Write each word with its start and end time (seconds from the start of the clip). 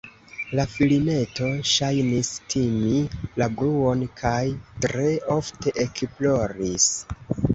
La 0.59 0.63
filineto 0.75 1.49
ŝajnis 1.71 2.31
timi 2.53 3.03
la 3.41 3.49
bruon 3.59 4.01
kaj 4.21 4.41
tre 4.85 5.11
ofte 5.37 5.75
ekploris. 5.87 6.89